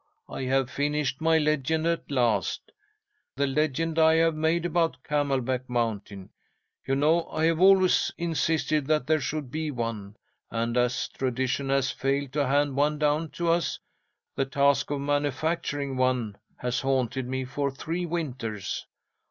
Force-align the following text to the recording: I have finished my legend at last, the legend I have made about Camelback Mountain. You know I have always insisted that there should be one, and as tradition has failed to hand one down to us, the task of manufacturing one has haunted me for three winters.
I 0.27 0.41
have 0.45 0.71
finished 0.71 1.21
my 1.21 1.37
legend 1.37 1.85
at 1.85 2.09
last, 2.09 2.71
the 3.35 3.45
legend 3.45 3.99
I 3.99 4.15
have 4.15 4.33
made 4.33 4.65
about 4.65 4.97
Camelback 5.03 5.69
Mountain. 5.69 6.31
You 6.87 6.95
know 6.95 7.27
I 7.27 7.45
have 7.45 7.59
always 7.61 8.11
insisted 8.17 8.87
that 8.87 9.05
there 9.05 9.21
should 9.21 9.51
be 9.51 9.69
one, 9.69 10.17
and 10.49 10.75
as 10.75 11.07
tradition 11.09 11.69
has 11.69 11.91
failed 11.91 12.33
to 12.33 12.47
hand 12.47 12.75
one 12.75 12.97
down 12.97 13.29
to 13.33 13.49
us, 13.51 13.77
the 14.35 14.45
task 14.45 14.89
of 14.89 15.01
manufacturing 15.01 15.95
one 15.97 16.35
has 16.57 16.79
haunted 16.79 17.27
me 17.27 17.45
for 17.45 17.69
three 17.69 18.07
winters. 18.07 18.87